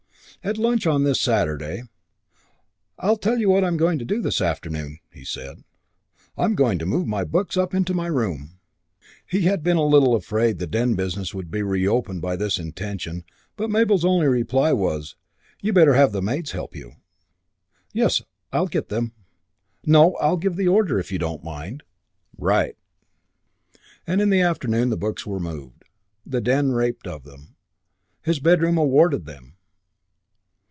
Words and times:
At 0.43 0.57
lunch 0.57 0.87
on 0.87 1.03
this 1.03 1.21
Saturday, 1.21 1.83
"I 2.97 3.13
tell 3.13 3.37
you 3.37 3.47
what 3.51 3.63
I'm 3.63 3.77
going 3.77 3.99
to 3.99 4.05
do 4.05 4.23
this 4.23 4.41
afternoon," 4.41 4.97
he 5.11 5.23
said. 5.23 5.63
"I'm 6.35 6.55
going 6.55 6.79
to 6.79 6.85
move 6.87 7.05
my 7.05 7.23
books 7.23 7.57
up 7.57 7.75
into 7.75 7.93
my 7.93 8.07
room." 8.07 8.57
He 9.27 9.41
had 9.41 9.61
been 9.61 9.77
a 9.77 9.85
little 9.85 10.15
afraid 10.15 10.57
the 10.57 10.65
den 10.65 10.95
business 10.95 11.35
would 11.35 11.51
be 11.51 11.61
reopened 11.61 12.23
by 12.23 12.35
this 12.35 12.57
intention, 12.57 13.23
but 13.55 13.69
Mabel's 13.69 14.03
only 14.03 14.25
reply 14.27 14.73
was, 14.73 15.15
"You'd 15.61 15.75
better 15.75 15.93
have 15.93 16.11
the 16.11 16.23
maids 16.23 16.53
help 16.53 16.75
you." 16.75 16.93
"Yes, 17.93 18.23
I'll 18.51 18.65
get 18.67 18.89
them." 18.89 19.11
"No, 19.85 20.15
I'll 20.15 20.37
give 20.37 20.55
the 20.55 20.67
order, 20.67 20.97
if 20.97 21.11
you 21.11 21.19
don't 21.19 21.43
mind." 21.43 21.83
"Right!" 22.35 22.75
And 24.07 24.19
in 24.19 24.31
the 24.31 24.41
afternoon 24.41 24.89
the 24.89 24.97
books 24.97 25.23
were 25.23 25.39
moved, 25.39 25.83
the 26.25 26.41
den 26.41 26.71
raped 26.71 27.05
of 27.05 27.25
them, 27.25 27.57
his 28.23 28.39
bedroom 28.39 28.79
awarded 28.79 29.27
them. 29.27 29.57